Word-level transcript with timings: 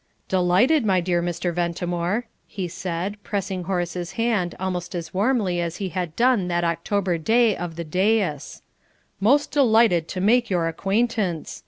"Delighted, 0.29 0.83
my 0.83 0.99
dear 0.99 1.21
Mr. 1.21 1.53
Ventimore," 1.53 2.25
he 2.47 2.67
said 2.67 3.21
pressing 3.21 3.65
Horace's 3.65 4.13
hand 4.13 4.55
almost 4.59 4.95
as 4.95 5.13
warmly 5.13 5.59
as 5.61 5.75
he 5.77 5.89
had 5.89 6.15
done 6.15 6.47
that 6.47 6.63
October 6.63 7.19
day 7.19 7.55
of 7.55 7.75
the 7.75 7.83
dais, 7.83 8.63
"most 9.19 9.51
delighted 9.51 10.07
to 10.07 10.19
make 10.19 10.49
your 10.49 10.67
acquaintance! 10.67 11.59